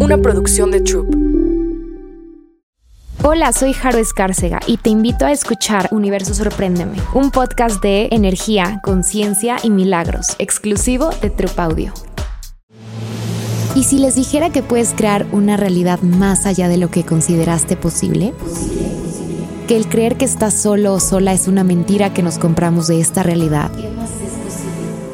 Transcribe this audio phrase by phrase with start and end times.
[0.00, 1.14] una producción de Troop.
[3.22, 8.80] Hola, soy Jaro Escárcega y te invito a escuchar Universo Sorpréndeme, un podcast de energía,
[8.82, 11.92] conciencia y milagros, exclusivo de Troop Audio.
[13.74, 17.76] ¿Y si les dijera que puedes crear una realidad más allá de lo que consideraste
[17.76, 18.32] posible?
[19.68, 23.00] Que el creer que estás solo o sola es una mentira que nos compramos de
[23.00, 23.70] esta realidad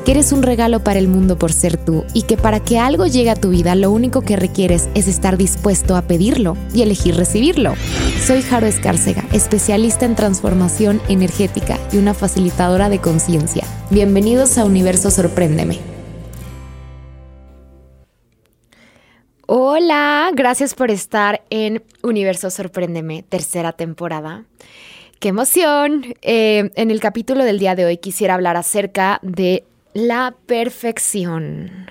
[0.07, 3.09] que eres un regalo para el mundo por ser tú y que para que algo
[3.09, 7.17] llegue a tu vida lo único que requieres es estar dispuesto a pedirlo y elegir
[7.17, 7.75] recibirlo.
[8.25, 13.65] Soy Jaro Escárcega, especialista en transformación energética y una facilitadora de conciencia.
[13.91, 15.81] Bienvenidos a Universo Sorpréndeme.
[19.47, 24.45] Hola, gracias por estar en Universo Sorpréndeme, tercera temporada.
[25.19, 26.15] ¡Qué emoción!
[26.23, 29.65] Eh, en el capítulo del día de hoy quisiera hablar acerca de
[29.97, 31.91] la perfección.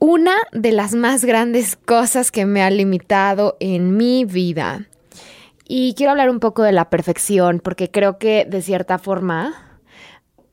[0.00, 4.88] Una de las más grandes cosas que me ha limitado en mi vida.
[5.68, 9.80] Y quiero hablar un poco de la perfección porque creo que de cierta forma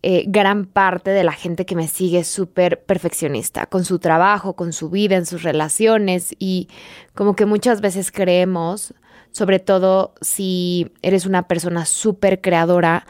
[0.03, 4.55] eh, gran parte de la gente que me sigue es súper perfeccionista con su trabajo,
[4.55, 6.67] con su vida, en sus relaciones y
[7.15, 8.93] como que muchas veces creemos,
[9.31, 13.07] sobre todo si eres una persona súper creadora,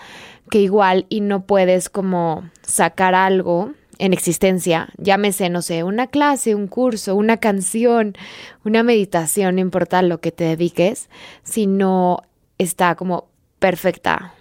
[0.49, 6.53] que igual y no puedes como sacar algo en existencia, llámese, no sé, una clase,
[6.53, 8.15] un curso, una canción,
[8.63, 11.09] una meditación, no importa lo que te dediques,
[11.43, 12.19] si no
[12.57, 13.27] está como
[13.59, 14.33] perfecta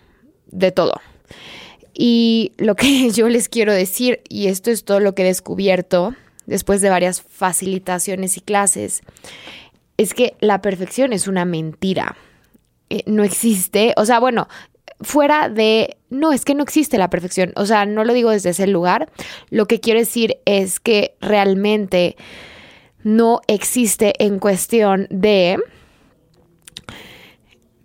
[0.47, 1.01] de todo.
[1.93, 6.15] Y lo que yo les quiero decir, y esto es todo lo que he descubierto
[6.47, 9.03] después de varias facilitaciones y clases,
[9.97, 12.17] es que la perfección es una mentira.
[12.91, 14.49] Eh, no existe, o sea, bueno,
[15.01, 18.51] fuera de, no, es que no existe la perfección, o sea, no lo digo desde
[18.51, 19.11] ese lugar,
[19.51, 22.17] lo que quiero decir es que realmente
[23.03, 25.59] no existe en cuestión de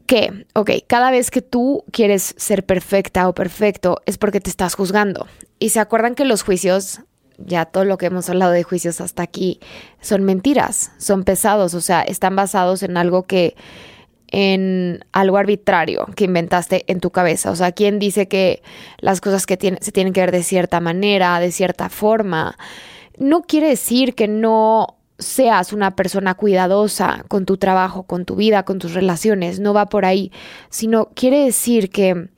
[0.10, 4.74] que, ok, cada vez que tú quieres ser perfecta o perfecto es porque te estás
[4.74, 5.28] juzgando.
[5.60, 7.02] Y se acuerdan que los juicios,
[7.38, 9.60] ya todo lo que hemos hablado de juicios hasta aquí,
[10.02, 13.56] son mentiras, son pesados, o sea, están basados en algo que
[14.32, 17.52] en algo arbitrario que inventaste en tu cabeza.
[17.52, 18.62] O sea, ¿quién dice que
[19.00, 22.58] las cosas que se tienen que ver de cierta manera, de cierta forma?
[23.18, 28.64] No quiere decir que no seas una persona cuidadosa con tu trabajo, con tu vida,
[28.64, 30.32] con tus relaciones, no va por ahí,
[30.70, 32.30] sino quiere decir que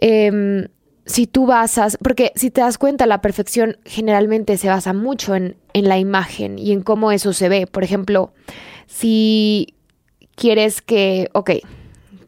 [0.00, 0.66] em,
[1.06, 5.56] si tú basas, porque si te das cuenta, la perfección generalmente se basa mucho en,
[5.72, 7.66] en la imagen y en cómo eso se ve.
[7.66, 8.32] Por ejemplo,
[8.86, 9.73] si
[10.36, 11.50] quieres que, ok,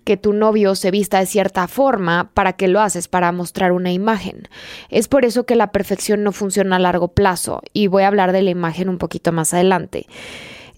[0.06, 3.08] que tu novio se vista de cierta forma, ¿para qué lo haces?
[3.08, 4.48] Para mostrar una imagen.
[4.88, 8.30] Es por eso que la perfección no funciona a largo plazo y voy a hablar
[8.30, 10.06] de la imagen un poquito más adelante.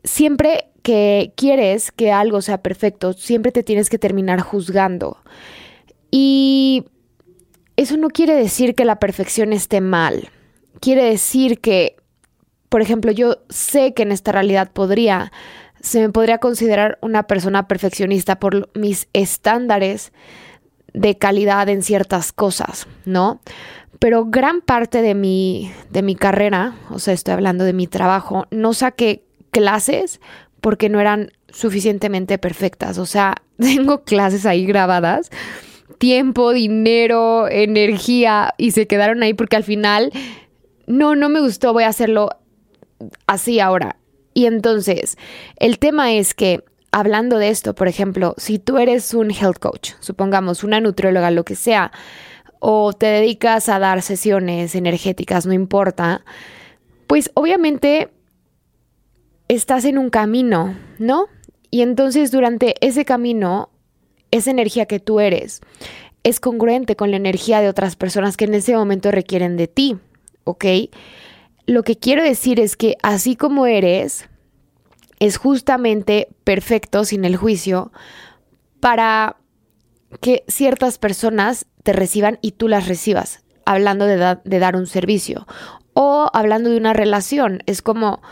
[0.02, 5.18] Siempre que quieres que algo sea perfecto, siempre te tienes que terminar juzgando.
[6.10, 6.86] Y
[7.76, 10.30] eso no quiere decir que la perfección esté mal.
[10.80, 11.96] Quiere decir que,
[12.70, 15.32] por ejemplo, yo sé que en esta realidad podría
[15.80, 20.12] se me podría considerar una persona perfeccionista por mis estándares
[20.92, 23.40] de calidad en ciertas cosas, ¿no?
[23.98, 28.46] Pero gran parte de mi, de mi carrera, o sea, estoy hablando de mi trabajo,
[28.50, 30.20] no saqué clases
[30.60, 32.98] porque no eran suficientemente perfectas.
[32.98, 35.30] O sea, tengo clases ahí grabadas,
[35.98, 40.12] tiempo, dinero, energía, y se quedaron ahí porque al final,
[40.86, 42.30] no, no me gustó, voy a hacerlo
[43.26, 43.96] así ahora.
[44.34, 45.16] Y entonces,
[45.56, 49.92] el tema es que hablando de esto, por ejemplo, si tú eres un health coach,
[50.00, 51.92] supongamos una nutrióloga, lo que sea,
[52.60, 56.24] o te dedicas a dar sesiones energéticas, no importa,
[57.06, 58.10] pues obviamente
[59.48, 61.26] estás en un camino, ¿no?
[61.70, 63.70] Y entonces durante ese camino,
[64.30, 65.60] esa energía que tú eres
[66.24, 69.96] es congruente con la energía de otras personas que en ese momento requieren de ti,
[70.44, 70.64] ¿ok?
[71.68, 74.26] Lo que quiero decir es que así como eres,
[75.20, 77.92] es justamente perfecto sin el juicio
[78.80, 79.36] para
[80.22, 85.46] que ciertas personas te reciban y tú las recibas, hablando de, dar un servicio
[85.92, 87.62] o hablando de una relación.
[87.66, 88.22] Es como,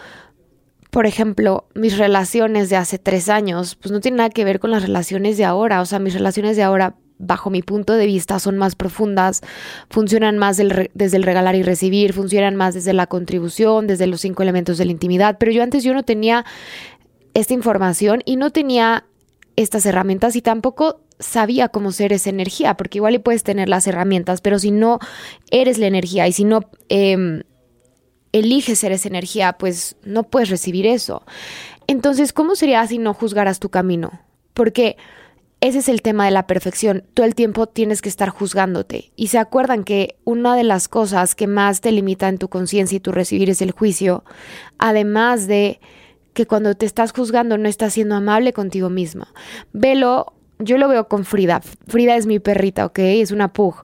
[0.91, 4.71] por ejemplo, mis relaciones de hace tres años, pues no tiene nada que ver con
[4.71, 5.83] las relaciones de ahora.
[5.83, 9.43] O sea, mis relaciones de ahora bajo mi punto de vista, son más profundas,
[9.89, 14.43] funcionan más desde el regalar y recibir, funcionan más desde la contribución, desde los cinco
[14.43, 15.37] elementos de la intimidad.
[15.39, 16.45] Pero yo antes yo no tenía
[17.35, 19.05] esta información y no tenía
[19.57, 23.87] estas herramientas y tampoco sabía cómo ser esa energía, porque igual y puedes tener las
[23.87, 24.99] herramientas, pero si no
[25.51, 27.43] eres la energía y si no em,
[28.33, 31.25] eliges ser esa energía, pues no puedes recibir eso.
[31.87, 34.21] Entonces, ¿cómo sería si no juzgaras tu camino?
[34.53, 34.97] Porque
[35.61, 37.05] ese es el tema de la perfección.
[37.15, 39.13] Todo el tiempo tienes que estar juzgándote.
[39.17, 42.97] Y se acuerdan que una de las cosas que más te limita en tu conciencia
[42.97, 44.25] y tu recibir es el juicio,
[44.79, 45.81] además de
[46.35, 49.33] que cuando te estás juzgando no estás siendo amable contigo misma.
[49.73, 51.63] Velo, yo lo veo con Frida.
[51.87, 52.99] Frida es mi perrita, ¿ok?
[52.99, 53.77] Es una pug.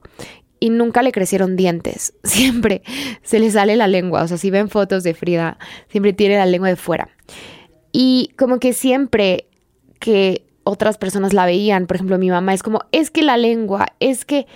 [0.59, 2.13] Y nunca le crecieron dientes.
[2.23, 2.83] Siempre
[3.23, 4.21] se le sale la lengua.
[4.21, 5.57] O sea, si ven fotos de Frida,
[5.89, 7.09] siempre tiene la lengua de fuera.
[7.91, 9.47] Y como que siempre
[9.99, 13.87] que otras personas la veían, por ejemplo mi mamá, es como, es que la lengua,
[13.99, 14.47] es que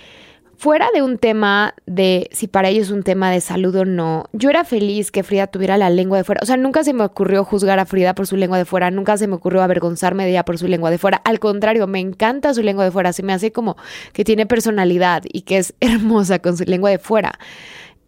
[0.58, 4.24] fuera de un tema de si para ellos es un tema de salud o no,
[4.32, 6.40] yo era feliz que Frida tuviera la lengua de fuera.
[6.42, 9.16] O sea, nunca se me ocurrió juzgar a Frida por su lengua de fuera, nunca
[9.16, 11.22] se me ocurrió avergonzarme de ella por su lengua de fuera.
[11.24, 13.76] Al contrario, me encanta su lengua de fuera, se me hace como
[14.12, 17.38] que tiene personalidad y que es hermosa con su lengua de fuera.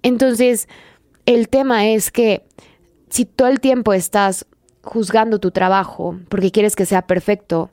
[0.02, 0.68] Entonces,
[1.26, 2.42] el tema es que
[3.10, 4.46] si todo el tiempo estás
[4.82, 7.70] juzgando tu trabajo porque quieres que sea perfecto,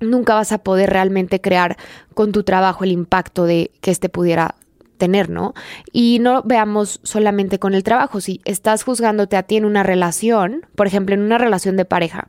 [0.00, 1.76] nunca vas a poder realmente crear
[2.14, 4.54] con tu trabajo el impacto de que éste pudiera
[4.96, 5.54] tener, ¿no?
[5.92, 10.66] Y no veamos solamente con el trabajo, si estás juzgándote a ti en una relación,
[10.74, 12.28] por ejemplo, en una relación de pareja,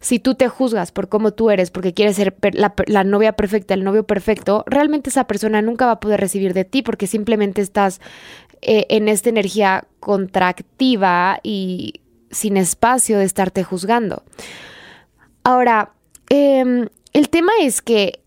[0.00, 3.84] si tú te juzgas por cómo tú eres, porque quieres ser la, novia perfecta, el
[3.84, 8.00] novio perfecto, realmente esa persona nunca va a poder recibir de ti porque simplemente estás
[8.62, 12.00] eh, en esta energía contractiva y
[12.30, 14.22] sin espacio de estarte juzgando.
[15.42, 15.92] Ahora,
[16.30, 18.20] eh, el tema es que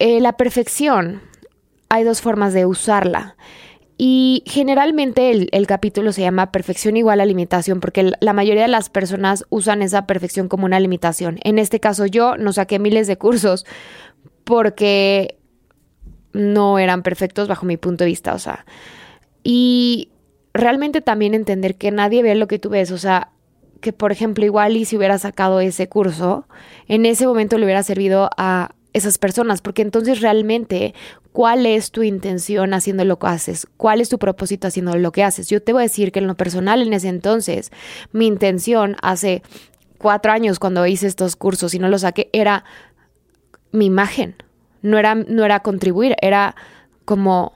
[0.00, 1.22] eh, la perfección
[1.88, 3.36] hay dos formas de usarla.
[3.98, 8.90] Y generalmente el, capítulo se llama perfección igual a limitación, porque la mayoría de las
[8.90, 11.38] personas usan esa perfección como una limitación.
[11.44, 13.64] En este caso yo no saqué miles de cursos
[14.44, 15.38] porque
[16.34, 18.66] no eran perfectos bajo mi punto de vista, o sea.
[19.42, 20.10] Y
[20.52, 23.30] realmente también entender que nadie ve lo que tú ves, o sea,
[23.80, 26.46] que, por ejemplo, igual y si hubiera sacado ese curso,
[26.88, 30.94] en ese momento le hubiera servido a esas personas, porque entonces realmente,
[31.32, 33.66] ¿cuál es tu intención haciendo lo que haces?
[33.76, 35.48] ¿Cuál es tu propósito haciendo lo que haces?
[35.48, 37.70] Yo te voy a decir que en lo personal, en ese entonces,
[38.12, 39.42] mi intención hace
[39.98, 42.64] cuatro años cuando hice estos cursos y no los saqué, era
[43.72, 44.36] mi imagen.
[44.80, 46.54] No era, no era contribuir, era
[47.04, 47.52] como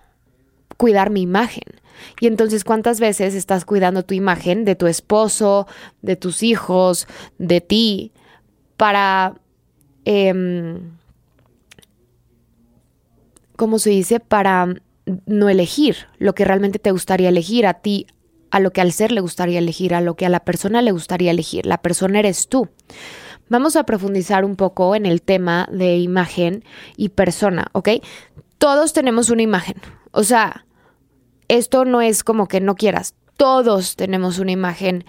[0.77, 1.80] cuidar mi imagen.
[2.21, 5.67] Y entonces, ¿cuántas veces estás cuidando tu imagen de tu esposo,
[6.03, 7.07] de tus hijos,
[7.39, 8.13] de ti,
[8.77, 9.35] para,
[10.05, 10.97] em,
[13.57, 14.21] ¿cómo se dice?
[14.21, 14.75] Para
[15.27, 18.07] no elegir lo que realmente te gustaría elegir a ti,
[18.51, 20.93] a lo que al ser le gustaría elegir, a lo que a la persona le
[20.93, 21.67] gustaría elegir.
[21.67, 22.69] La persona eres tú.
[23.49, 26.65] Vamos a profundizar un poco en el tema de imagen
[26.97, 27.89] y persona, ¿ok?
[28.59, 29.77] Todos tenemos una imagen.
[30.13, 30.67] O sea,
[31.51, 33.15] esto no es como que no quieras.
[33.37, 35.05] Todos tenemos una imagen.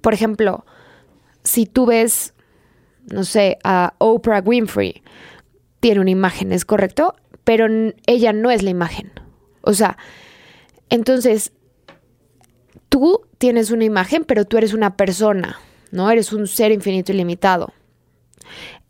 [0.00, 0.64] Por ejemplo,
[1.42, 2.34] si tú ves,
[3.10, 5.02] no sé, a Oprah Winfrey,
[5.80, 7.16] tiene una imagen, ¿es correcto?
[7.42, 7.66] Pero
[8.06, 9.12] ella no es la imagen.
[9.62, 9.98] O sea,
[10.88, 11.52] entonces,
[12.88, 15.58] tú tienes una imagen, pero tú eres una persona,
[15.90, 16.10] ¿no?
[16.10, 17.72] Eres un ser infinito y limitado.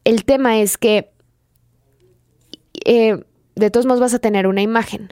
[0.05, 1.11] El tema es que
[2.85, 3.25] eh,
[3.55, 5.09] de todos modos vas a tener una imagen.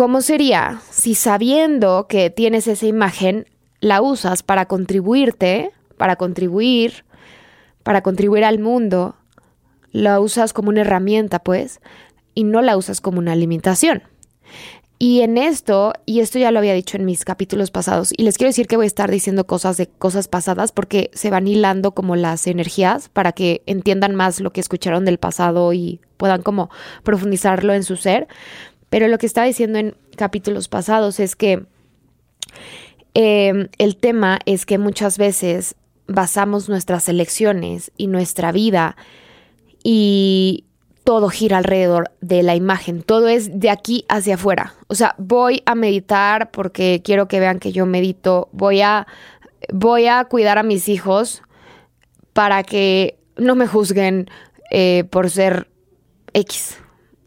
[0.00, 3.44] ¿Cómo sería si sabiendo que tienes esa imagen,
[3.80, 7.04] la usas para contribuirte, para contribuir,
[7.82, 9.16] para contribuir al mundo,
[9.92, 11.82] la usas como una herramienta, pues,
[12.34, 14.02] y no la usas como una limitación?
[14.98, 18.38] Y en esto, y esto ya lo había dicho en mis capítulos pasados, y les
[18.38, 21.92] quiero decir que voy a estar diciendo cosas de cosas pasadas porque se van hilando
[21.92, 26.70] como las energías para que entiendan más lo que escucharon del pasado y puedan como
[27.02, 28.28] profundizarlo en su ser.
[28.90, 31.64] Pero lo que estaba diciendo en capítulos pasados es que
[33.14, 38.96] em, el tema es que muchas veces basamos nuestras elecciones y nuestra vida
[39.82, 40.64] y
[41.04, 44.74] todo gira alrededor de la imagen, todo es de aquí hacia afuera.
[44.88, 49.06] O sea, voy a meditar porque quiero que vean que yo medito, voy a,
[49.72, 51.42] voy a cuidar a mis hijos
[52.32, 54.28] para que no me juzguen
[54.70, 55.68] eh, por ser
[56.32, 56.78] X,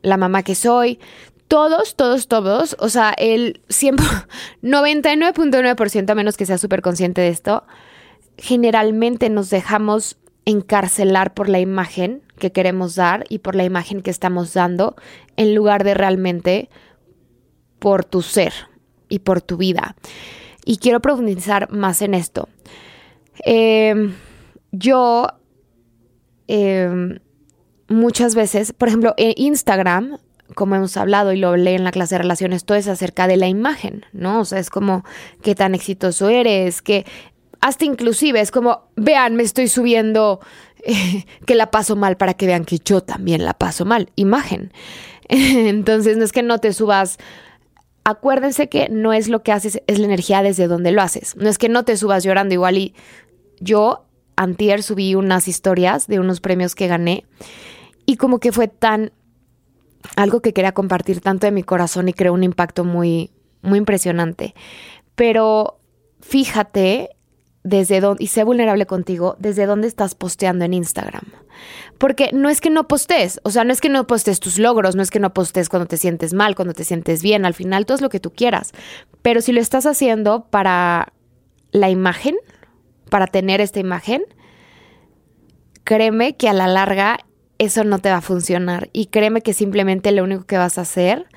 [0.02, 1.00] la mamá que soy,
[1.48, 7.64] todos, todos, todos, o sea, el 99.9% a menos que sea súper consciente de esto,
[8.38, 14.12] generalmente nos dejamos encarcelar por la imagen que queremos dar y por la imagen que
[14.12, 14.96] estamos dando
[15.38, 16.70] en lugar de realmente
[17.80, 18.54] por tu ser
[19.10, 19.96] y por tu vida.
[20.66, 22.50] Y quiero profundizar más en esto.
[23.46, 24.14] Em,
[24.72, 25.28] yo
[26.48, 27.20] em,
[27.88, 30.18] muchas veces, por ejemplo, en Instagram
[30.56, 33.38] como hemos hablado y lo hablé en la clase de relaciones, todo es acerca de
[33.38, 34.42] la imagen, ¿no?
[34.42, 35.04] O sea, es como
[35.42, 37.06] qué tan exitoso eres, que
[37.62, 40.40] hasta inclusive es como, vean, me estoy subiendo
[41.46, 44.72] que la paso mal para que vean que yo también la paso mal, imagen.
[45.30, 47.18] Entonces, no es que no te subas
[48.04, 51.36] acuérdense que no es lo que haces, es la energía desde donde lo haces.
[51.38, 52.94] No es que no te subas llorando igual y
[53.60, 57.26] yo antier subí unas historias de unos premios que gané
[58.06, 59.12] y como que fue tan
[60.16, 63.32] algo que quería compartir tanto de mi corazón y creó un impacto muy
[63.64, 64.54] muy impresionante.
[65.16, 65.80] Pero
[66.22, 67.10] fíjate
[67.64, 71.24] desde dónde, y sé vulnerable contigo, desde dónde estás posteando en Instagram.
[71.98, 74.96] Porque no es que no postes, o sea, no es que no postes tus logros,
[74.96, 77.86] no es que no postes cuando te sientes mal, cuando te sientes bien, al final
[77.86, 78.74] todo es lo que tú quieras.
[79.22, 81.14] Pero si lo estás haciendo para
[81.72, 82.36] la imagen,
[83.10, 84.24] para tener esta imagen,
[85.86, 87.20] créeme que a la larga
[87.64, 88.90] eso no te va a funcionar.
[88.94, 91.28] Y créeme que simplemente lo único que vas a hacer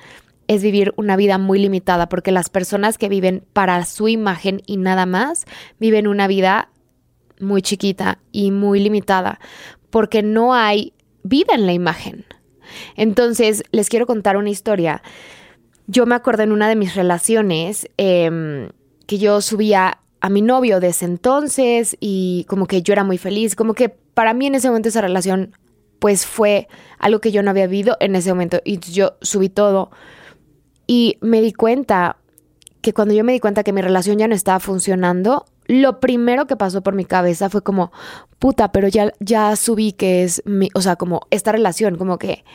[0.47, 4.77] es vivir una vida muy limitada, porque las personas que viven para su imagen y
[4.77, 5.45] nada más,
[5.79, 6.69] viven una vida
[7.39, 9.39] muy chiquita y muy limitada,
[9.89, 10.93] porque no hay
[11.23, 12.25] vida en la imagen.
[12.95, 15.01] Entonces, les quiero contar una historia.
[15.87, 18.69] Yo me acuerdo en una de mis relaciones em,
[19.05, 23.17] que yo subía a mi novio de ese entonces y como que yo era muy
[23.17, 25.53] feliz, como que para mí en ese momento esa relación
[25.99, 26.67] pues fue
[26.99, 29.91] algo que yo no había vivido en ese momento y yo subí todo
[30.87, 32.17] y me di cuenta
[32.81, 36.47] que cuando yo me di cuenta que mi relación ya no estaba funcionando, lo primero
[36.47, 37.91] que pasó por mi cabeza fue como,
[38.39, 42.45] puta, pero ya, ya subí que es mi, o sea, como esta relación, como que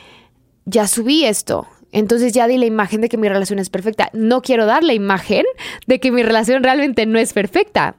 [0.65, 1.67] ya subí esto.
[1.91, 4.09] Entonces ya di la imagen de que mi relación es perfecta.
[4.13, 5.45] No quiero dar la imagen
[5.85, 7.95] de que mi relación realmente no es perfecta.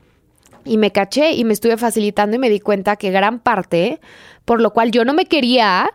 [0.64, 4.00] Y me caché y me estuve facilitando y me di cuenta que gran parte,
[4.44, 5.90] por lo cual yo no me quería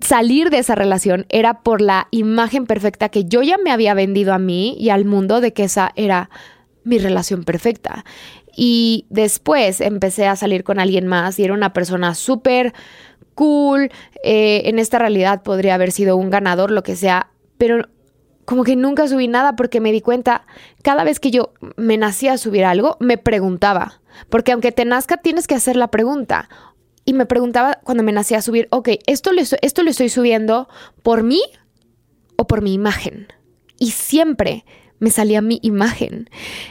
[0.00, 4.32] salir de esa relación era por la imagen perfecta que yo ya me había vendido
[4.32, 6.30] a mí y al mundo de que esa era
[6.84, 8.04] mi relación perfecta.
[8.56, 12.72] Y después empecé a salir con alguien más y era una persona súper
[13.34, 13.90] cool.
[14.24, 17.28] Eh, en esta realidad podría haber sido un ganador, lo que sea,
[17.58, 17.88] pero
[18.44, 20.44] como que nunca subí nada porque me di cuenta,
[20.82, 24.00] cada vez que yo me nacía a subir algo, me preguntaba.
[24.28, 26.48] Porque aunque te nazca, tienes que hacer la pregunta
[27.04, 30.68] y me preguntaba cuando me nacía a subir, ok, ¿esto lo, ¿esto lo estoy subiendo
[31.02, 31.42] por mí
[32.36, 33.28] o por mi imagen?
[33.78, 34.64] Y siempre
[35.00, 36.28] me salía mi imagen.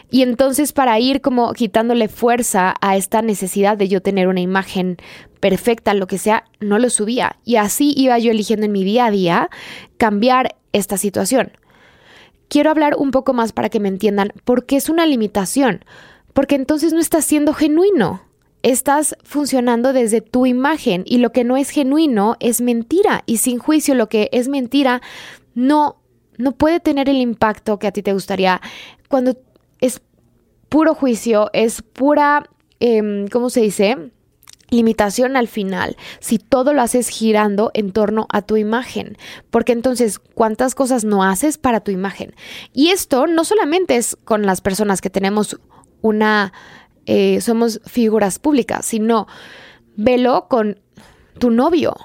[0.09, 4.97] Y entonces para ir como quitándole fuerza a esta necesidad de yo tener una imagen
[5.39, 7.37] perfecta, lo que sea, no lo subía.
[7.43, 9.49] Y así iba yo eligiendo en mi día a día
[9.97, 11.51] cambiar esta situación.
[12.47, 15.83] Quiero hablar un poco más para que me entiendan por qué es una limitación.
[16.33, 18.28] Porque entonces no está siendo genuino
[18.63, 23.23] estás funcionando desde tu imagen y lo que no es genuino es mentira.
[23.25, 25.01] Y sin juicio lo que es mentira
[25.53, 25.97] no
[26.37, 28.61] no puede tener el impacto que a ti te gustaría.
[29.09, 29.37] Cuando
[29.81, 30.01] es
[30.69, 32.49] puro juicio es pura
[32.79, 34.11] eh, cómo se dice
[34.69, 35.97] limitación al final.
[36.19, 39.17] Si todo lo haces girando en torno a tu imagen.
[39.49, 42.35] Porque entonces cuántas cosas no haces para tu imagen
[42.73, 45.59] y esto no solamente es con las personas que tenemos
[46.01, 46.53] una
[47.11, 49.25] eh, somos figuras públicas, sino
[49.95, 50.79] velo con
[51.39, 51.95] tu novio.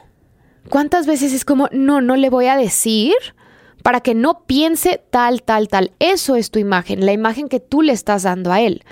[0.71, 3.13] ¿Cuántas veces es como, no, no le voy a decir
[3.83, 5.93] para que no piense tal, tal, tal?
[5.99, 8.83] Eso es tu imagen, la imagen que tú le estás dando a él.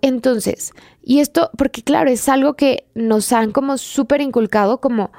[0.00, 5.10] Entonces, y esto, porque claro, es algo que nos han como súper inculcado como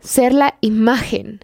[0.00, 1.38] ser la imagen.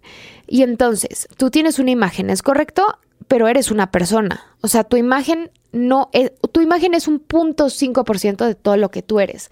[0.49, 2.99] Y entonces, tú tienes una imagen, ¿es correcto?
[3.29, 4.41] Pero eres una persona.
[4.63, 8.91] O sea, tu imagen no es, tu imagen es un punto 5% de todo lo
[8.91, 9.51] que tú eres.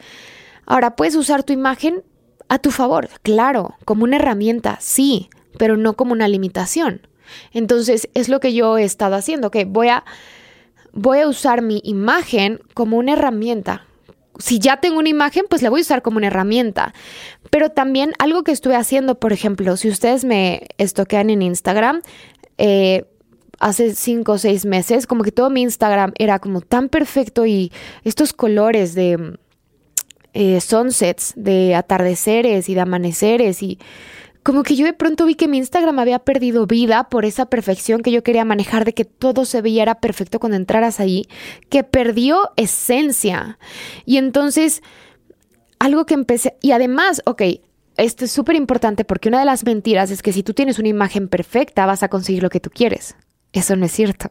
[0.66, 2.02] Ahora, puedes usar tu imagen
[2.49, 5.28] a tu favor, claro, como una herramienta, sí,
[5.59, 7.07] pero no como una limitación.
[7.52, 10.04] Entonces, es lo que yo he estado haciendo, que voy a,
[10.93, 13.87] voy a usar mi imagen como una herramienta.
[14.38, 16.93] Si ya tengo una imagen, pues la voy a usar como una herramienta.
[17.50, 22.02] Pero también algo que estuve haciendo, por ejemplo, si ustedes me estoquean en Instagram,
[22.59, 23.04] eh,
[23.59, 27.73] hace cinco o seis meses, como que todo mi Instagram era como tan perfecto y
[28.05, 29.39] estos colores de
[30.33, 33.79] eh, sunsets, de atardeceres y de amaneceres y
[34.45, 38.03] como que yo de pronto vi que mi Instagram había perdido vida por esa perfección
[38.03, 41.27] que yo quería manejar de que todo se veía perfecto cuando entraras ahí,
[41.71, 43.59] que perdió esencia.
[44.05, 44.83] Y entonces,
[45.79, 47.43] algo que empecé, y además, ok,
[47.97, 50.89] esto es súper importante porque una de las mentiras es que si tú tienes una
[50.89, 53.17] imagen perfecta vas a conseguir lo que tú quieres.
[53.55, 54.31] Eso no es cierto.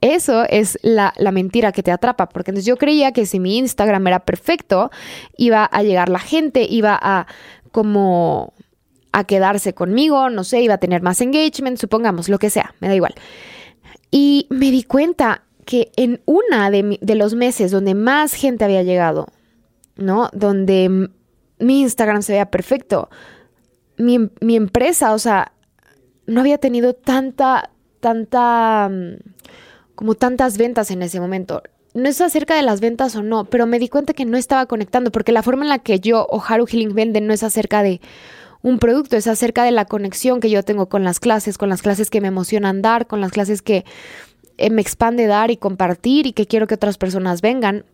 [0.00, 4.06] Eso es la, mentira que te atrapa, porque entonces yo creía que si mi Instagram
[4.06, 4.90] era perfecto,
[5.36, 7.26] iba a llegar la gente, iba a
[7.70, 8.54] como
[9.12, 12.88] a quedarse conmigo, no sé, iba a tener más engagement, supongamos, lo que sea, me
[12.88, 13.14] da igual.
[14.10, 18.82] Y me di cuenta que en una de, de los meses donde más gente había
[18.82, 19.26] llegado,
[19.96, 20.30] ¿no?
[20.32, 21.10] Donde
[21.58, 23.10] mi Instagram se veía perfecto,
[23.98, 25.52] mi, mi empresa, o sea,
[26.26, 29.16] no había tenido tanta, tanta, mm,
[29.94, 31.62] como tantas ventas en ese momento.
[31.92, 34.66] No es acerca de las ventas o no, pero me di cuenta que no estaba
[34.66, 37.82] conectando, porque la forma en la que yo o Haru Healing venden no es acerca
[37.82, 38.00] de
[38.62, 41.82] un producto, es acerca de la conexión que yo tengo con las clases, con las
[41.82, 43.84] clases que me emocionan dar, con las clases que
[44.58, 47.84] eh, me expande dar y compartir y que quiero que otras personas vengan.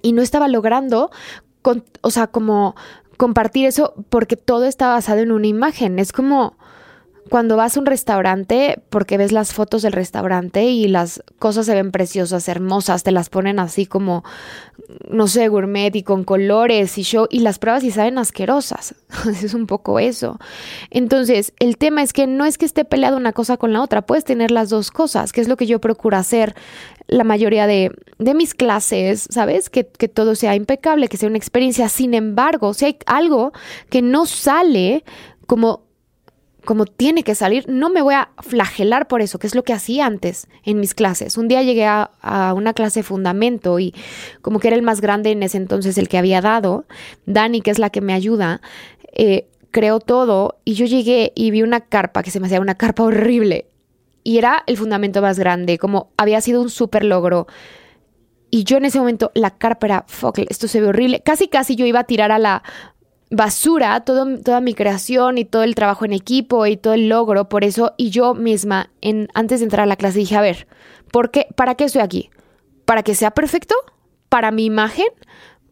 [0.00, 1.10] Y no estaba logrando,
[2.00, 2.74] o sea, como
[3.18, 5.98] compartir eso porque todo está basado en una imagen.
[5.98, 6.56] Es como
[7.30, 11.74] cuando vas a un restaurante, porque ves las fotos del restaurante y las cosas se
[11.74, 14.24] ven preciosas, hermosas, te las ponen así como,
[15.08, 18.94] no sé, gourmet y con colores y show, y las pruebas y saben asquerosas.
[19.42, 20.38] es un poco eso.
[20.90, 24.02] Entonces, el tema es que no es que esté peleada una cosa con la otra,
[24.02, 26.54] puedes tener las dos cosas, que es lo que yo procuro hacer
[27.06, 29.70] la mayoría de, de mis clases, ¿sabes?
[29.70, 31.88] Que, que todo sea impecable, que sea una experiencia.
[31.88, 33.52] Sin embargo, si hay algo
[33.90, 35.04] que no sale
[35.46, 35.91] como
[36.64, 39.72] como tiene que salir, no me voy a flagelar por eso, que es lo que
[39.72, 41.36] hacía antes en mis clases.
[41.36, 42.10] Un día llegué a,
[42.54, 43.94] una clase de fundamento y
[44.40, 46.86] como que era el más grande en ese entonces el que había dado,
[47.26, 48.60] Dani, que es la que me ayuda,
[49.12, 52.76] eh, creó todo y yo llegué y vi una carpa que se me hacía una
[52.76, 53.66] carpa horrible
[54.24, 57.46] y era el fundamento más grande, como había sido un súper logro.
[58.50, 61.22] Y yo en ese momento, la carpa era, fuck, esto se ve horrible.
[61.24, 62.62] Casi, casi yo iba a tirar a la
[63.32, 67.48] basura todo, toda mi creación y todo el trabajo en equipo y todo el logro
[67.48, 70.68] por eso y yo misma en, antes de entrar a la clase dije, a ver,
[71.10, 72.30] ¿por qué, ¿para qué estoy aquí?
[72.84, 73.74] ¿Para que sea perfecto?
[74.28, 75.06] ¿Para mi imagen?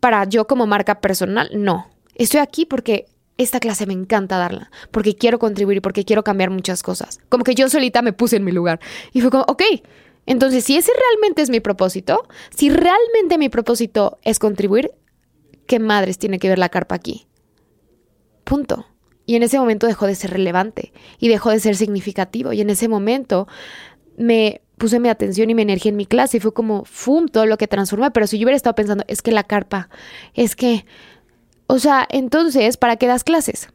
[0.00, 1.50] ¿Para yo como marca personal?
[1.52, 6.48] No, estoy aquí porque esta clase me encanta darla, porque quiero contribuir porque quiero cambiar
[6.48, 7.20] muchas cosas.
[7.28, 8.80] Como que yo solita me puse en mi lugar
[9.12, 9.62] y fue como, ok,
[10.24, 14.92] entonces si ese realmente es mi propósito, si realmente mi propósito es contribuir,
[15.66, 17.26] ¿qué madres tiene que ver la carpa aquí?
[18.44, 18.86] Punto.
[19.26, 22.52] Y en ese momento dejó de ser relevante y dejó de ser significativo.
[22.52, 23.46] Y en ese momento
[24.16, 27.28] me puse mi atención y mi energía en mi clase y fue como, ¡fum!
[27.28, 28.10] todo lo que transformé.
[28.10, 29.88] Pero si yo hubiera estado pensando, es que la carpa,
[30.34, 30.84] es que,
[31.66, 33.68] o sea, entonces, ¿para qué das clases?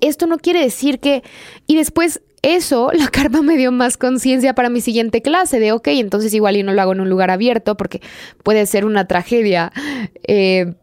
[0.00, 1.22] Esto no quiere decir que...
[1.66, 5.88] Y después eso, la carpa me dio más conciencia para mi siguiente clase de, ok,
[5.88, 8.00] entonces igual y no lo hago en un lugar abierto porque
[8.42, 9.72] puede ser una tragedia
[10.26, 10.74] eh,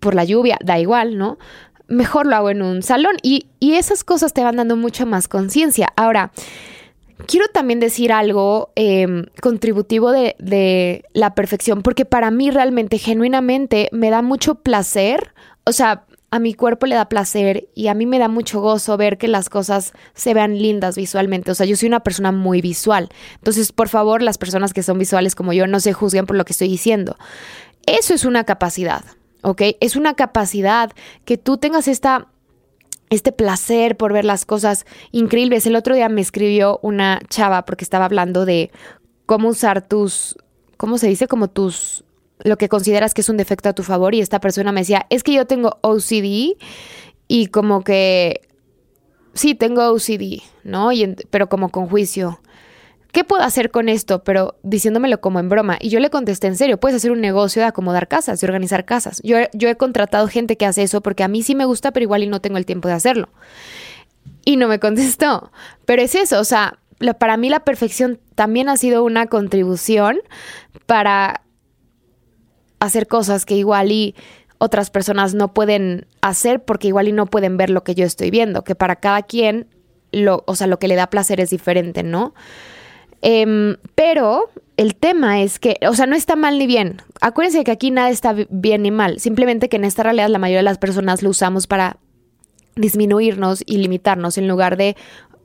[0.00, 1.38] por la lluvia, da igual, ¿no?
[1.92, 5.92] Mejor lo hago en un salón y, esas cosas te van dando mucha más conciencia.
[5.96, 6.30] Ahora,
[7.26, 13.88] quiero también decir algo em, contributivo de, de, la perfección, porque para mí realmente, genuinamente,
[13.92, 15.32] me da mucho placer,
[15.64, 18.96] o sea, a mi cuerpo le da placer y a mí me da mucho gozo
[18.96, 21.50] ver que las cosas se vean lindas visualmente.
[21.50, 23.10] O sea, yo soy una persona muy visual.
[23.34, 26.46] Entonces, por favor, las personas que son visuales como yo no se juzguen por lo
[26.46, 27.18] que estoy diciendo.
[27.86, 29.04] Eso es una capacidad.
[29.42, 29.62] ¿Ok?
[29.80, 30.92] Es una capacidad
[31.24, 32.28] que tú tengas esta,
[33.10, 35.66] este placer por ver las cosas increíbles.
[35.66, 38.70] El otro día me escribió una chava porque estaba hablando de
[39.26, 40.36] cómo usar tus,
[40.76, 41.28] ¿cómo se dice?
[41.28, 42.04] Como tus,
[42.38, 45.06] lo que consideras que es un defecto a tu favor y esta persona me decía,
[45.10, 46.56] es que yo tengo OCD
[47.28, 48.42] y como que,
[49.34, 50.92] sí, tengo OCD, ¿no?
[50.92, 52.40] Y, pero como con juicio.
[53.12, 54.24] ¿Qué puedo hacer con esto?
[54.24, 55.76] Pero diciéndomelo como en broma.
[55.80, 58.84] Y yo le contesté en serio, puedes hacer un negocio de acomodar casas, de organizar
[58.84, 59.20] casas.
[59.22, 62.24] Yo, he contratado gente que hace eso porque a mí sí me gusta, pero igual
[62.24, 63.28] y no tengo el tiempo de hacerlo.
[64.44, 65.52] Y no me contestó.
[65.84, 66.78] Pero es eso, o sea,
[67.18, 70.20] para mí la perfección también ha sido una contribución
[70.86, 71.42] para
[72.80, 74.14] hacer cosas que igual y
[74.58, 78.30] otras personas no pueden hacer porque igual y no pueden ver lo que yo estoy
[78.30, 79.68] viendo, que para cada quien
[80.12, 82.34] lo, o sea, lo que le da placer es diferente, ¿no?
[83.22, 87.00] Em, pero el tema es que, o sea, no está mal ni bien.
[87.20, 89.20] Acuérdense que aquí nada está bien ni mal.
[89.20, 91.98] Simplemente que en esta realidad la mayoría de las personas lo usamos para
[92.74, 94.96] disminuirnos y limitarnos en lugar de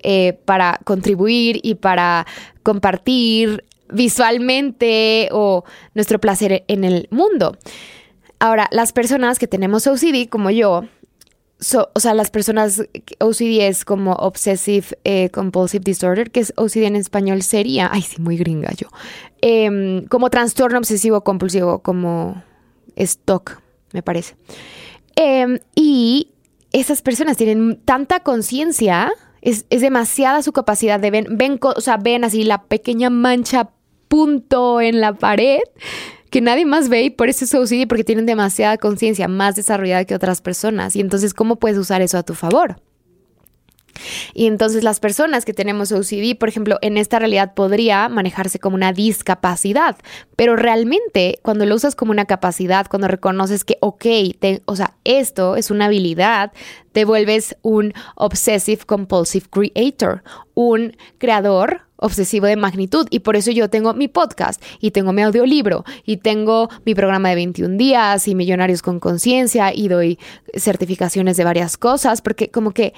[0.01, 2.25] eh, para contribuir y para
[2.63, 5.63] compartir visualmente o
[5.93, 7.57] nuestro placer en el mundo.
[8.39, 10.85] Ahora, las personas que tenemos OCD, como yo,
[11.93, 12.83] o sea, las personas,
[13.19, 18.21] OCD es como Obsessive eh, Compulsive Disorder, que es OCD en español sería, ay sí,
[18.21, 18.87] muy gringa yo,
[19.41, 22.43] em, como trastorno obsesivo compulsivo, como
[22.95, 23.59] stock,
[23.91, 24.35] me parece.
[25.15, 26.29] Em, y
[26.71, 31.97] esas personas tienen tanta conciencia, es, es, demasiada su capacidad de ver, ven, o sea,
[31.97, 33.69] ven así la pequeña mancha
[34.07, 35.59] punto en la pared
[36.29, 40.05] que nadie más ve y por eso es OCD, porque tienen demasiada conciencia más desarrollada
[40.05, 40.95] que otras personas.
[40.95, 42.81] Y entonces, ¿cómo puedes usar eso a tu favor?
[44.33, 48.75] Y entonces las personas que tenemos OCD, por ejemplo, en esta realidad podría manejarse como
[48.75, 49.97] una discapacidad,
[50.35, 54.05] pero realmente cuando lo usas como una capacidad, cuando reconoces que, ok,
[54.65, 56.51] o sea, esto es una habilidad,
[56.91, 60.23] te vuelves un obsessive compulsive creator,
[60.57, 65.21] un creador obsesivo de magnitud y por eso yo tengo mi podcast y tengo mi
[65.21, 70.17] audiolibro y tengo mi programa de 21 días y Millonarios con Conciencia y doy
[70.55, 72.95] certificaciones de varias cosas porque como que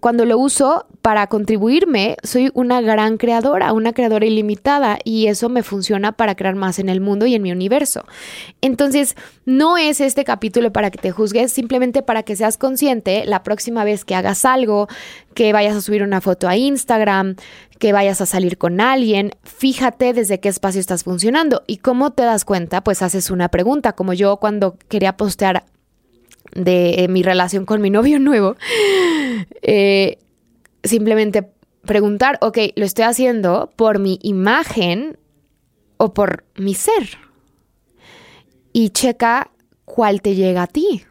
[0.00, 5.62] cuando lo uso para contribuirme, soy una gran creadora, una creadora ilimitada y eso me
[5.62, 8.04] funciona para crear más en el mundo y en mi universo.
[8.60, 13.42] Entonces, no es este capítulo para que te juzgues, simplemente para que seas consciente la
[13.42, 14.88] próxima vez que hagas algo,
[15.34, 17.36] que vayas a subir una foto a Instagram,
[17.78, 22.22] que vayas a salir con alguien, fíjate desde qué espacio estás funcionando y cómo te
[22.22, 25.64] das cuenta, pues haces una pregunta, como yo cuando quería postear
[26.56, 28.56] de eh, mi relación con mi novio nuevo,
[29.62, 30.18] eh,
[30.82, 31.48] simplemente
[31.82, 35.18] preguntar, ok, ¿lo estoy haciendo por mi imagen
[35.98, 37.18] o por mi ser?
[38.72, 39.50] Y checa
[39.84, 41.04] cuál te llega a ti,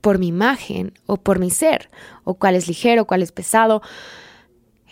[0.00, 1.88] por mi imagen o por mi ser,
[2.24, 3.82] o cuál es ligero, cuál es pesado.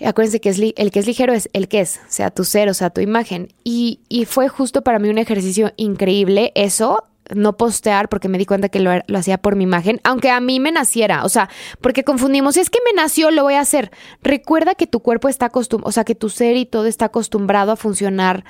[0.04, 2.90] Acuérdense que el que es ligero es el que es, sea tu ser, o sea
[2.90, 3.52] tu imagen.
[3.62, 8.46] Y, y fue justo para mí un ejercicio increíble eso no postear porque me di
[8.46, 11.48] cuenta que lo, hacía por mi imagen, aunque a mí me naciera, o sea,
[11.80, 13.90] porque confundimos, es que me nació, lo voy a hacer.
[14.22, 17.72] Recuerda que tu cuerpo está acostumbrado, o sea, que tu ser y todo está acostumbrado
[17.72, 18.44] a funcionar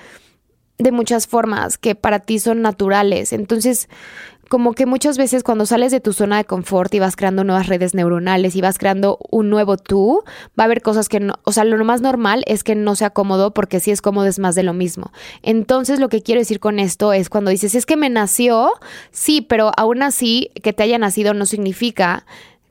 [0.79, 3.33] de muchas formas que para ti son naturales.
[3.33, 3.89] Entonces,
[4.55, 7.67] como que muchas veces cuando sales de tu zona de confort y vas creando nuevas
[7.67, 10.23] redes neuronales y vas creando un nuevo tú,
[10.57, 13.11] va a haber cosas que no, o sea, lo más normal es que no sea
[13.11, 15.11] cómodo porque si es cómodo es más de lo mismo.
[15.43, 18.71] Entonces, lo que quiero decir con esto es cuando dices, es que me nació,
[19.11, 22.25] sí, pero aún así que te haya nacido no significa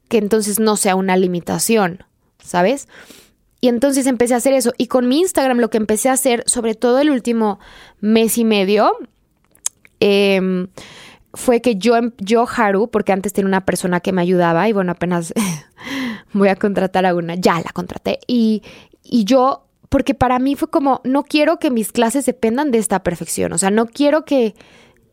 [0.07, 2.05] que entonces no sea una limitación,
[2.41, 2.87] ¿sabes?
[3.59, 4.71] Y entonces empecé a hacer eso.
[4.77, 7.59] Y con mi Instagram lo que empecé a hacer, sobre todo el último
[7.99, 8.89] mes y medio,
[9.99, 10.69] eh,
[11.33, 14.73] fue que yo, em, yo, Haru, porque antes tenía una persona que me ayudaba y
[14.73, 15.33] bueno, apenas
[16.33, 18.19] voy a contratar a una, ya la contraté.
[18.27, 18.61] Y,
[19.03, 23.03] y yo, porque para mí fue como, no quiero que mis clases dependan de esta
[23.03, 24.55] perfección, o sea, no quiero que,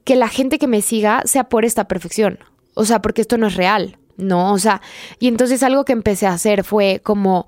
[0.04, 2.38] que la gente que me siga sea por esta perfección,
[2.74, 4.52] o sea, porque esto no es real, ¿no?
[4.52, 4.80] O sea,
[5.18, 7.46] y entonces algo que empecé a hacer fue como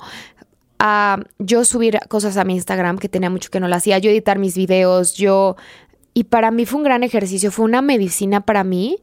[0.78, 4.10] a yo subir cosas a mi Instagram, que tenía mucho que no lo hacía, yo
[4.10, 5.56] editar mis videos, yo
[6.14, 8.98] y para mí fue un gran ejercicio, fue una medicina para mí,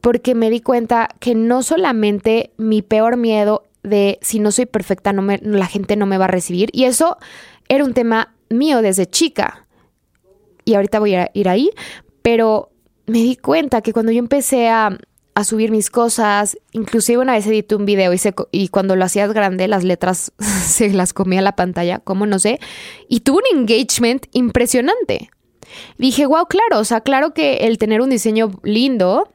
[0.00, 5.12] porque me di cuenta que no solamente mi peor miedo de si no soy perfecta,
[5.12, 7.16] no me, la gente no me va a recibir, y eso
[7.68, 9.66] era un tema mío desde chica,
[10.64, 11.70] y ahorita voy a ir ahí,
[12.22, 12.70] pero
[13.06, 14.98] me di cuenta que cuando yo empecé a,
[15.34, 18.20] a subir mis cosas, inclusive una vez edité un video y,
[18.52, 22.60] y cuando lo hacías grande las letras se las comía la pantalla, como no sé,
[23.08, 25.30] y tuve un engagement impresionante.
[25.98, 29.28] Dije, wow, claro, o sea, claro que el tener un diseño lindo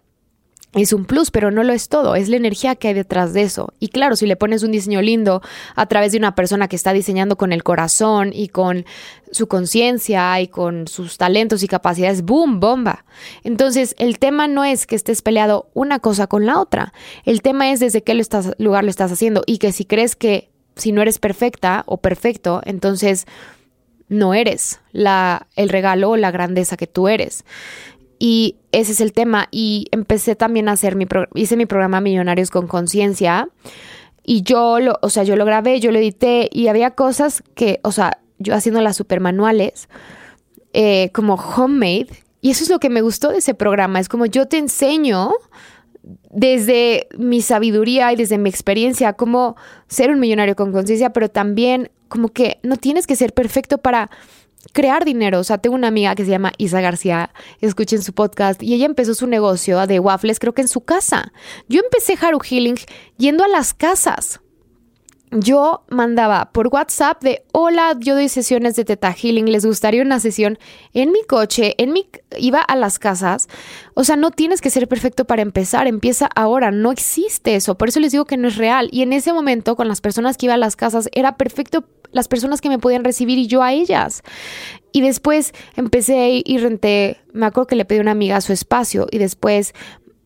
[0.75, 3.43] es un plus, pero no lo es todo, es la energía que hay detrás de
[3.43, 3.73] eso.
[3.79, 5.41] Y claro, si le pones un diseño lindo
[5.75, 8.85] a través de una persona que está diseñando con el corazón y con
[9.31, 12.59] su conciencia y con sus talentos y capacidades, ¡boom!
[12.59, 13.05] bomba.
[13.43, 16.93] Entonces, el tema no es que estés peleado una cosa con la otra.
[17.23, 18.21] El tema es desde qué
[18.57, 22.61] lugar lo estás haciendo y que si crees que si no eres perfecta o perfecto,
[22.65, 23.27] entonces
[24.07, 27.45] no eres la, el regalo o la grandeza que tú eres.
[28.19, 29.47] Y ese es el tema.
[29.51, 33.49] Y empecé también a hacer mi, hice mi programa Millonarios con Conciencia.
[34.23, 37.79] Y yo lo, o sea, yo lo grabé, yo lo edité y había cosas que,
[37.83, 39.87] o sea, yo haciendo las super manuales,
[40.73, 42.07] eh, como homemade.
[42.41, 43.99] Y eso es lo que me gustó de ese programa.
[43.99, 45.31] Es como yo te enseño
[46.29, 49.55] desde mi sabiduría y desde mi experiencia cómo
[49.87, 54.09] ser un millonario con conciencia, pero también como que no tienes que ser perfecto para
[54.73, 55.39] crear dinero.
[55.39, 58.85] O sea, tengo una amiga que se llama Isa García, escuchen su podcast, y ella
[58.85, 61.31] empezó su negocio de waffles, creo que en su casa.
[61.67, 62.77] Yo empecé Haru Healing
[63.17, 64.41] yendo a las casas
[65.35, 70.19] yo mandaba por WhatsApp de hola, yo doy sesiones de Teta Healing, les gustaría una
[70.19, 70.57] sesión
[70.93, 73.47] en mi coche, en mi iba a las casas.
[73.93, 77.89] O sea, no tienes que ser perfecto para empezar, empieza ahora, no existe eso, por
[77.89, 78.89] eso les digo que no es real.
[78.91, 82.27] Y en ese momento con las personas que iba a las casas era perfecto las
[82.27, 84.23] personas que me podían recibir y yo a ellas.
[84.91, 89.07] Y después empecé y renté, me acuerdo que le pedí a una amiga su espacio
[89.11, 89.73] y después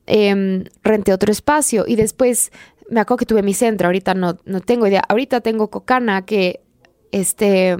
[0.06, 2.52] em, renté otro espacio y después
[2.90, 5.04] me acuerdo que tuve mi centro, ahorita no, no tengo idea.
[5.08, 6.62] Ahorita tengo Cocana que
[7.12, 7.78] este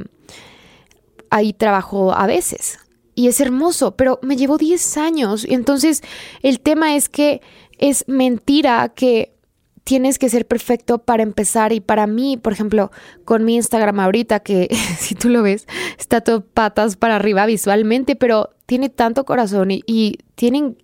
[1.30, 2.80] ahí trabajo a veces.
[3.16, 5.46] Y es hermoso, pero me llevó 10 años.
[5.46, 6.02] Y entonces
[6.42, 7.42] el tema es que
[7.78, 9.36] es mentira que
[9.84, 12.92] tienes que ser perfecto para empezar y para mí, por ejemplo,
[13.26, 14.68] con mi Instagram ahorita, que
[15.00, 15.68] si tú lo ves,
[15.98, 20.78] está todo patas para arriba visualmente, pero tiene tanto corazón y, y tienen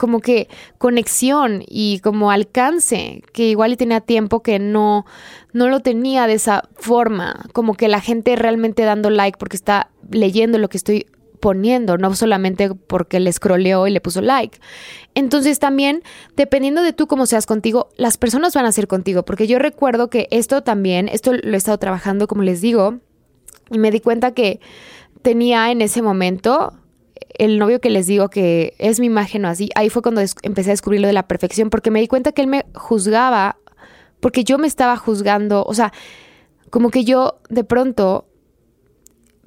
[0.00, 5.04] como que conexión y como alcance, que igual y tenía tiempo que no,
[5.52, 9.90] no lo tenía de esa forma, como que la gente realmente dando like porque está
[10.10, 11.06] leyendo lo que estoy
[11.38, 14.58] poniendo, no solamente porque le scrolleó y le puso like.
[15.14, 16.02] Entonces también,
[16.34, 20.08] dependiendo de tú cómo seas contigo, las personas van a ser contigo, porque yo recuerdo
[20.08, 23.00] que esto también, esto lo he estado trabajando, como les digo,
[23.70, 24.60] y me di cuenta que
[25.20, 26.79] tenía en ese momento
[27.38, 30.70] el novio que les digo que es mi imagen o así, ahí fue cuando empecé
[30.70, 33.56] a descubrir lo de la perfección, porque me di cuenta que él me juzgaba,
[34.20, 35.92] porque yo me estaba juzgando, o sea,
[36.70, 38.26] como que yo de pronto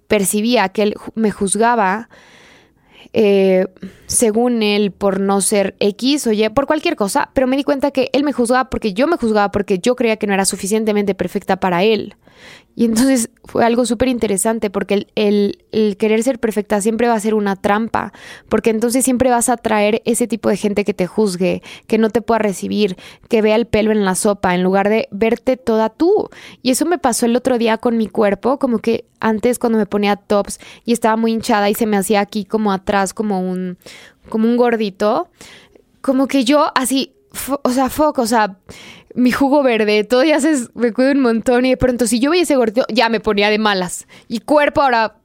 [0.08, 2.10] percibía que él me juzgaba
[3.14, 3.68] eh,
[4.14, 7.92] según él por no ser X o Y, por cualquier cosa, pero me di cuenta
[7.92, 11.16] que él me juzgaba porque yo me juzgaba porque yo creía que no era suficientemente
[11.16, 12.16] perfecta para él.
[12.76, 17.36] Y entonces fue algo súper interesante porque el, querer ser perfecta siempre va a ser
[17.36, 18.14] una trampa,
[18.50, 22.10] porque entonces siempre vas a traer ese tipo de gente que te juzgue, que no
[22.10, 22.98] te pueda recibir,
[23.30, 26.30] que vea el pelo en la sopa, en lugar de verte toda tú.
[26.64, 29.86] Y eso me pasó el otro día con mi cuerpo, como que antes cuando me
[29.86, 33.78] ponía tops y estaba muy hinchada y se me hacía aquí como atrás como un,
[34.30, 35.30] como un gordito,
[36.02, 37.14] como que yo así,
[37.64, 38.58] o sea, foco, o sea
[39.16, 42.32] mi jugo verde, todo ya se me cuido un montón y de pronto si yo
[42.32, 44.08] veía ese gordito, ya me ponía de malas.
[44.28, 45.18] Y cuerpo ahora...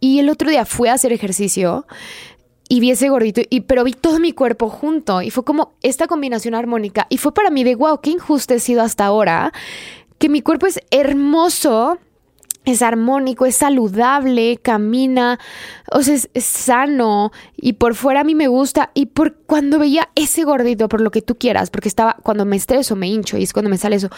[0.00, 1.86] Y el otro día fui a hacer ejercicio
[2.68, 6.06] y vi ese gordito, y, pero vi todo mi cuerpo junto y fue como esta
[6.06, 9.52] combinación armónica y fue para mí de wow, qué injusto he sido hasta ahora,
[10.18, 11.98] que mi cuerpo es hermoso
[12.64, 15.38] es armónico, es saludable, camina,
[15.92, 20.08] o sea, es, sano y por fuera a mí me gusta y por cuando veía
[20.14, 23.42] ese gordito, por lo que tú quieras, porque estaba, cuando me estreso me hincho y
[23.42, 24.08] es cuando me sale eso,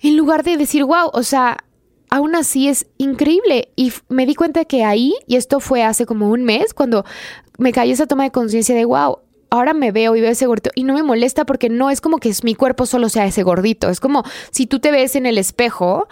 [0.00, 1.58] en lugar de decir, wow, o sea,
[2.10, 6.30] aún así es increíble y me di cuenta que ahí, y esto fue hace como
[6.30, 7.04] un mes, cuando
[7.58, 9.18] me cayó esa toma de conciencia de, wow,
[9.50, 12.18] ahora me veo y veo ese gordito y no me molesta porque no es como
[12.18, 13.88] que es, mi cuerpo solo sea ese gordito.
[13.88, 16.08] Es como si tú te ves en el espejo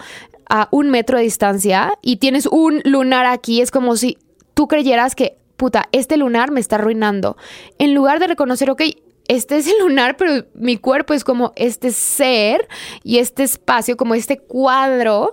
[0.52, 4.18] a un metro de distancia y tienes un lunar aquí, es como si
[4.52, 7.38] tú creyeras que, puta, este lunar me está arruinando.
[7.78, 8.82] En lugar de reconocer, ok,
[9.28, 12.68] este es el lunar, pero mi cuerpo es como este ser
[13.02, 15.32] y este espacio, como este cuadro.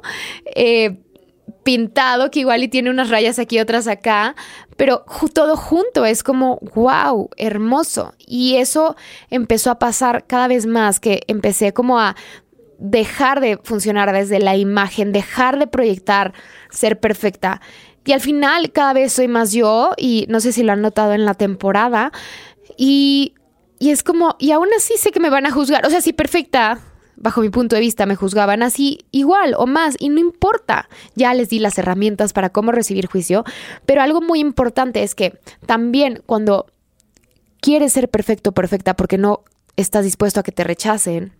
[0.55, 1.01] Eh,
[1.63, 4.36] pintado que igual y tiene unas rayas aquí, otras acá,
[4.77, 5.03] pero
[5.34, 8.13] todo junto es como, wow, hermoso.
[8.25, 8.95] Y eso
[9.29, 12.15] empezó a pasar cada vez más, que empecé como a
[12.80, 16.34] dejar de funcionar desde la imagen, dejar de proyectar
[16.70, 17.62] ser perfecta.
[18.06, 21.13] Y al final cada vez soy más yo y no sé si lo han notado
[21.13, 22.12] en la temporada.
[22.78, 23.36] Y,
[23.78, 25.86] y es como, y aún así sé que me van a juzgar.
[25.86, 26.80] O sea, si perfecta,
[27.18, 30.89] bajo mi punto de vista, me juzgaban así igual o más y no importa.
[31.15, 33.44] Ya les di las herramientas para cómo recibir juicio.
[33.86, 36.65] Pero algo muy importante es que también cuando
[37.62, 39.44] quieres ser perfecto, perfecta, porque no
[39.76, 41.34] estás dispuesto a que te rechacen,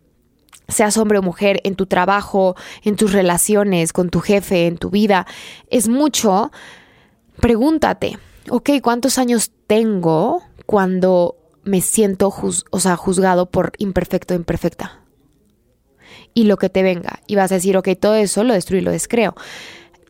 [0.70, 4.90] seas hombre o mujer, en tu trabajo, en tus relaciones, con tu jefe, en tu
[4.90, 5.28] vida,
[5.70, 6.52] es mucho,
[7.40, 8.18] pregúntate,
[8.50, 12.34] ok, ¿cuántos años tengo cuando me siento
[12.72, 15.02] o sea, juzgado por imperfecto imperfecta?
[16.34, 17.22] Y lo que te venga.
[17.28, 19.36] Y vas a decir, ok, todo eso lo destruyo y lo descreo.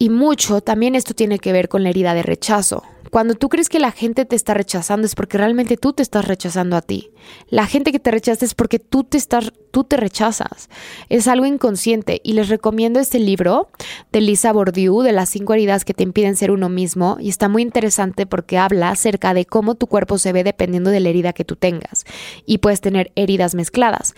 [0.02, 2.84] Y mucho también esto tiene que ver con la herida de rechazo.
[3.12, 6.26] Cuando tú crees que la gente te está rechazando es porque realmente tú te estás
[6.26, 7.12] rechazando a ti.
[7.50, 10.70] La gente que te rechaza es porque tú te estás tú te rechazas.
[11.10, 13.70] Es algo inconsciente y les recomiendo este libro
[14.14, 17.50] de Lisa Bourdieu de las cinco heridas que te impiden ser uno mismo y está
[17.50, 21.34] muy interesante porque habla acerca de cómo tu cuerpo se ve dependiendo de la herida
[21.34, 22.06] que tú tengas
[22.46, 24.16] y puedes tener heridas mezcladas.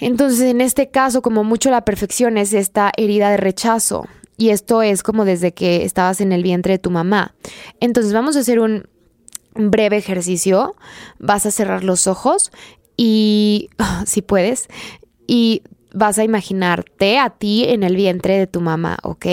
[0.00, 4.06] Entonces, en este caso, como mucho la perfección es esta herida de rechazo,
[4.38, 7.34] y esto es como desde que estabas en el vientre de tu mamá.
[7.80, 8.88] Entonces vamos a hacer un
[9.54, 10.76] breve ejercicio.
[11.18, 12.50] Vas a cerrar los ojos
[12.96, 13.68] y,
[14.06, 14.68] si puedes,
[15.26, 19.26] y vas a imaginarte a ti en el vientre de tu mamá, ¿ok?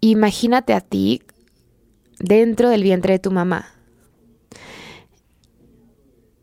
[0.00, 1.22] Imagínate a ti
[2.18, 3.66] dentro del vientre de tu mamá.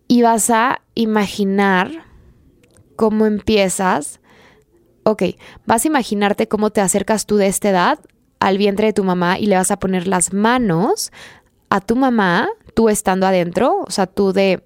[0.08, 2.06] Y vas a imaginar
[2.96, 4.20] cómo empiezas
[5.04, 5.24] ok,
[5.66, 8.00] vas a imaginarte cómo te acercas tú de esta edad
[8.40, 11.12] al vientre de tu mamá y le vas a poner las manos
[11.70, 14.64] a tu mamá, tú estando adentro, o sea, tú de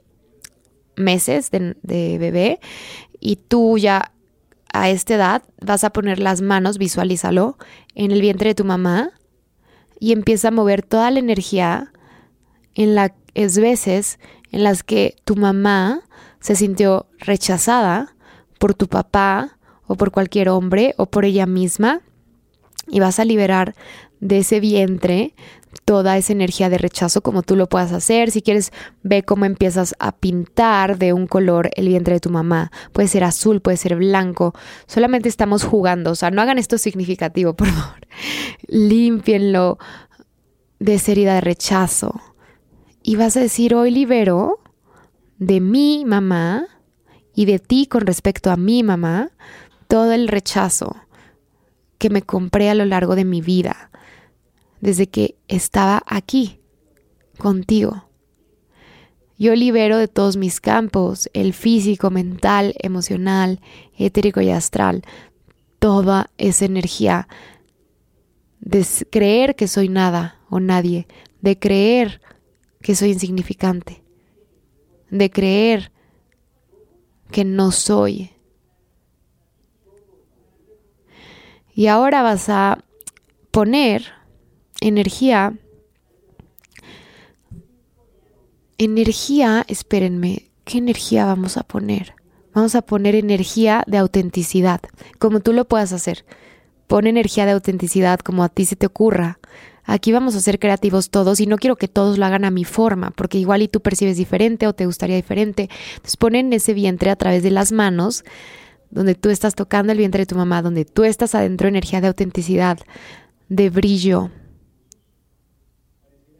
[0.95, 1.75] meses de,
[2.17, 2.59] bebé
[3.19, 4.11] y tú ya
[4.73, 7.57] a esta edad vas a poner las manos, visualízalo,
[7.95, 9.11] en el vientre de tu mamá
[9.99, 11.93] y empieza a mover toda la energía
[12.75, 14.19] en las veces
[14.51, 16.01] en las que tu mamá
[16.39, 18.15] se sintió rechazada
[18.59, 19.56] por tu papá
[19.87, 22.01] o por cualquier hombre o por ella misma
[22.87, 23.75] y vas a liberar
[24.19, 25.33] de ese vientre
[25.85, 28.31] toda esa energía de rechazo como tú lo puedas hacer.
[28.31, 28.71] Si quieres,
[29.03, 32.71] ve cómo empiezas a pintar de un color el vientre de tu mamá.
[32.91, 34.53] Puede ser azul, puede ser blanco.
[34.85, 36.11] Solamente estamos jugando.
[36.11, 38.07] O sea, no hagan esto significativo, por favor.
[38.67, 39.77] Límpienlo
[40.79, 42.21] de esa herida de rechazo.
[43.03, 44.59] Y vas a decir, hoy libero
[45.37, 46.65] de mi mamá
[47.33, 49.31] y de ti con respecto a mi mamá
[49.87, 50.95] todo el rechazo
[51.97, 53.89] que me compré a lo largo de mi vida
[54.81, 56.59] desde que estaba aquí,
[57.37, 58.07] contigo.
[59.37, 63.59] Yo libero de todos mis campos, el físico, mental, emocional,
[63.95, 65.03] etérico y astral,
[65.79, 67.27] toda esa energía
[68.59, 71.07] de creer que soy nada o nadie,
[71.41, 72.21] de creer
[72.81, 74.03] que soy insignificante,
[75.11, 75.91] de creer
[77.31, 78.31] que no soy.
[81.77, 82.79] Y ahora vas a
[83.51, 84.05] poner
[84.81, 85.53] energía,
[88.79, 92.15] energía, espérenme, ¿qué energía vamos a poner?
[92.51, 94.81] Vamos a poner energía de autenticidad,
[95.19, 96.25] como tú lo puedas hacer.
[96.87, 99.37] Pon energía de autenticidad como a ti se te ocurra.
[99.83, 102.63] Aquí vamos a ser creativos todos y no quiero que todos lo hagan a mi
[102.65, 105.69] forma, porque igual y tú percibes diferente o te gustaría diferente.
[105.91, 108.23] Entonces ponen ese vientre a través de las manos,
[108.89, 112.07] donde tú estás tocando el vientre de tu mamá, donde tú estás adentro energía de
[112.07, 112.79] autenticidad,
[113.49, 114.31] de brillo,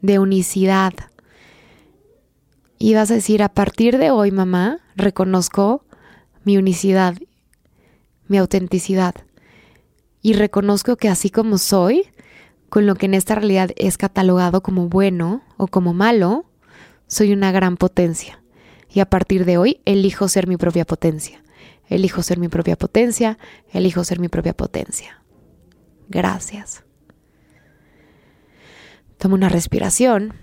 [0.00, 0.94] de unicidad.
[2.78, 5.84] Y vas a decir, a partir de hoy, mamá, reconozco
[6.44, 7.16] mi unicidad,
[8.28, 9.14] mi autenticidad.
[10.22, 12.04] Y reconozco que así como soy,
[12.68, 16.44] con lo que en esta realidad es catalogado como bueno o como malo,
[17.06, 18.42] soy una gran potencia.
[18.90, 21.42] Y a partir de hoy, elijo ser mi propia potencia.
[21.88, 23.38] Elijo ser mi propia potencia,
[23.72, 25.22] elijo ser mi propia potencia.
[26.08, 26.84] Gracias.
[29.18, 30.34] Toma una respiración.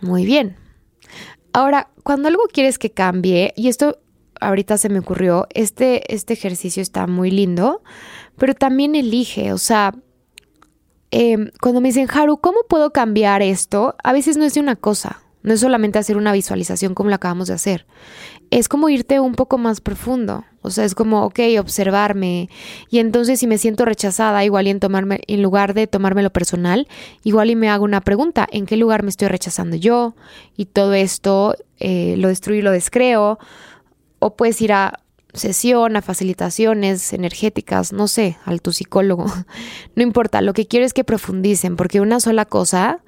[0.00, 0.56] Muy bien.
[1.52, 4.00] Ahora, cuando algo quieres que cambie, y esto
[4.40, 7.82] ahorita se me ocurrió, este, este ejercicio está muy lindo,
[8.36, 9.94] pero también elige, o sea,
[11.10, 13.94] em, cuando me dicen, Haru, ¿cómo puedo cambiar esto?
[14.04, 17.16] A veces no es de una cosa, no es solamente hacer una visualización como la
[17.16, 17.86] acabamos de hacer
[18.50, 20.44] es como irte un poco más profundo.
[20.62, 22.48] O sea, es como, ok, observarme.
[22.90, 26.88] Y entonces si me siento rechazada, igual y en, tomarme, en lugar de tomármelo personal,
[27.22, 30.16] igual y me hago una pregunta, ¿en qué lugar me estoy rechazando yo?
[30.56, 33.38] Y todo esto eh, lo destruyo y lo descreo.
[34.18, 35.00] O puedes ir a
[35.34, 39.26] sesión, a facilitaciones energéticas, no sé, al tu psicólogo.
[39.94, 43.00] No importa, lo que quiero es que profundicen, porque una sola cosa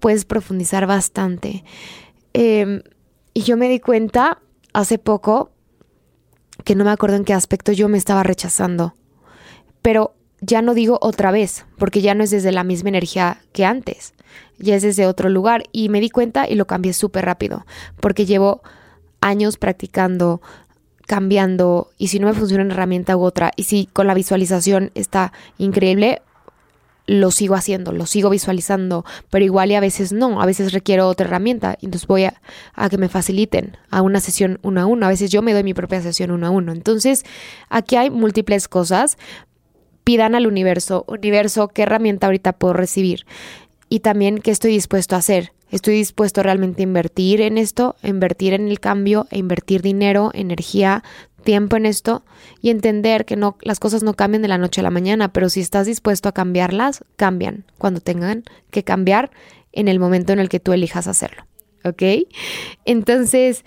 [0.00, 1.64] puedes profundizar bastante.
[2.32, 2.82] Em,
[3.34, 4.38] y yo me di cuenta
[4.72, 5.50] hace poco,
[6.64, 8.94] que no me acuerdo en qué aspecto yo me estaba rechazando,
[9.82, 13.64] pero ya no digo otra vez, porque ya no es desde la misma energía que
[13.64, 14.14] antes,
[14.58, 17.66] ya es desde otro lugar y me di cuenta y lo cambié súper rápido,
[18.00, 18.62] porque llevo
[19.20, 20.40] años practicando,
[21.06, 24.92] cambiando y si no me funciona una herramienta u otra y si con la visualización
[24.94, 26.22] está increíble,
[27.10, 31.08] lo sigo haciendo, lo sigo visualizando, pero igual y a veces no, a veces requiero
[31.08, 32.40] otra herramienta, entonces voy a,
[32.72, 35.64] a, que me faciliten a una sesión uno a uno, a veces yo me doy
[35.64, 36.70] mi propia sesión uno a uno.
[36.70, 37.24] Entonces,
[37.68, 39.18] aquí hay múltiples cosas.
[40.04, 43.26] Pidan al universo, universo, ¿qué herramienta ahorita puedo recibir?
[43.88, 45.52] Y también, ¿qué estoy dispuesto a hacer?
[45.70, 51.04] ¿Estoy dispuesto realmente a invertir en esto, invertir en el cambio, a invertir dinero, energía,
[51.44, 52.24] tiempo en esto
[52.60, 55.48] y entender que no, las cosas no cambian de la noche a la mañana, pero
[55.48, 59.30] si estás dispuesto a cambiarlas, cambian cuando tengan que cambiar
[59.72, 61.46] en el momento en el que tú elijas hacerlo.
[61.84, 62.02] ¿Ok?
[62.84, 63.64] Entonces,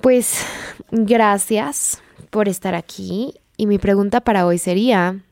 [0.00, 0.44] pues
[0.90, 2.00] gracias
[2.30, 5.22] por estar aquí y mi pregunta para hoy sería,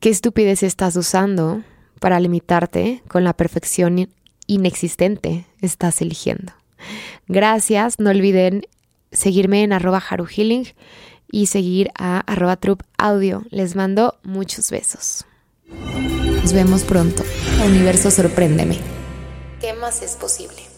[0.00, 1.62] ¿qué estupidez estás usando
[2.02, 4.08] para limitarte con la perfección
[4.46, 6.52] inexistente estás eligiendo.
[7.28, 8.66] Gracias, no olviden
[9.12, 10.66] seguirme en arroba haruhealing
[11.30, 13.44] y seguir a arroba trup audio.
[13.50, 15.24] Les mando muchos besos.
[16.42, 17.22] Nos vemos pronto.
[17.64, 18.78] Universo, sorpréndeme.
[19.60, 20.71] ¿Qué más es posible?